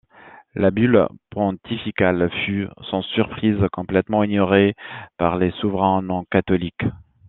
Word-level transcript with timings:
La 0.55 0.71
bulle 0.71 1.07
pontificale 1.29 2.31
fut, 2.43 2.67
sans 2.89 3.03
surprise, 3.03 3.57
complètement 3.71 4.23
ignorée 4.23 4.73
par 5.19 5.37
les 5.37 5.51
souverains 5.61 6.01
non 6.01 6.25
catholiques. 6.25 6.85